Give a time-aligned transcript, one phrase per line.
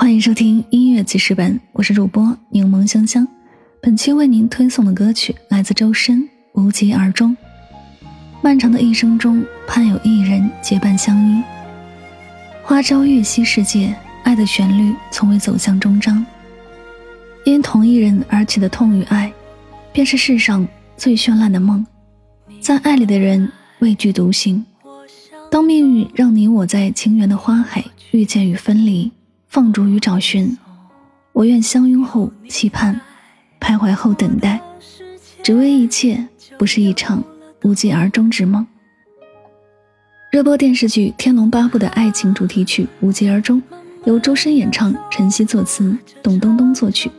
[0.00, 3.28] 欢迎收听音乐记事本，我是主播柠檬香香。
[3.82, 6.22] 本期为您推送的歌曲来自周深
[6.54, 7.36] 《无疾而终》。
[8.40, 11.42] 漫长的一生中，盼有一人结伴相依。
[12.62, 16.24] 花朝月夕世界，爱的旋律从未走向终章。
[17.44, 19.30] 因同一人而起的痛与爱，
[19.92, 21.86] 便是世上最绚烂的梦。
[22.58, 24.64] 在爱里的人畏惧独行。
[25.50, 29.12] 当命运让你我在情缘的花海遇见与分离。
[29.50, 30.56] 放逐与找寻，
[31.32, 33.00] 我愿相拥后期盼，
[33.58, 34.60] 徘徊后等待，
[35.42, 36.24] 只为一切
[36.56, 37.20] 不是一场
[37.64, 38.64] 无疾而终之梦。
[40.30, 43.60] 热播电视剧《天龙八部》的爱情主题曲《无疾而终》，
[44.04, 47.10] 由周深演唱，陈曦作词，董冬冬作曲。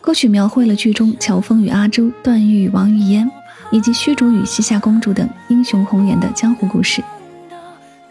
[0.00, 3.30] 歌曲描绘了剧中乔峰与阿朱、段誉王语嫣，
[3.70, 7.00] 以及虚竹与西夏公主等英雄红颜的江湖故事，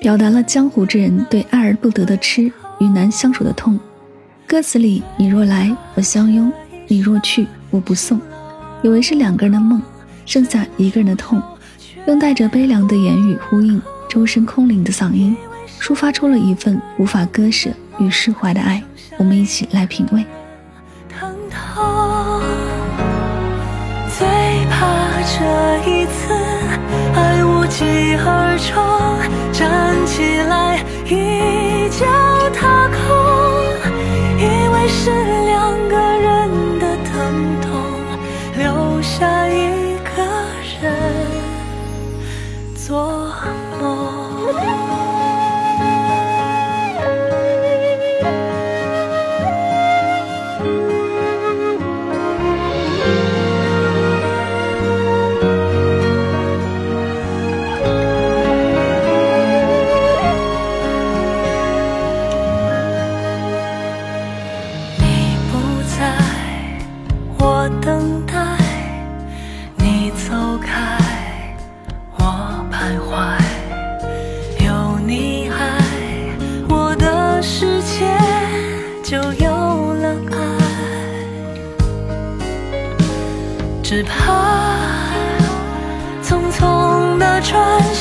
[0.00, 2.50] 表达了江湖之人对爱而不得的痴。
[2.78, 3.78] 与难相处的痛，
[4.46, 6.50] 歌词里“你若来，我相拥；
[6.86, 8.20] 你若去，我不送”，
[8.82, 9.80] 以为是两个人的梦，
[10.24, 11.42] 剩下一个人的痛，
[12.06, 15.36] 用带着悲凉的言语呼应周身空灵的嗓音，
[15.80, 18.82] 抒发出了一份无法割舍与释怀的爱。
[19.18, 20.24] 我们一起来品味。
[39.28, 40.22] 爱一个
[40.80, 40.82] 人
[83.82, 84.76] 只怕
[86.22, 87.97] 匆匆的转身